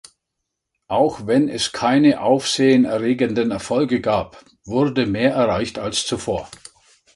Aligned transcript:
Auch 0.87 1.27
wenn 1.27 1.47
es 1.47 1.73
keine 1.73 2.21
Aufsehen 2.21 2.85
erregenden 2.85 3.51
Erfolge 3.51 4.01
gab, 4.01 4.43
wurde 4.65 5.05
mehr 5.05 5.35
erreicht 5.35 5.77
als 5.77 6.07
zuvor. 6.07 6.49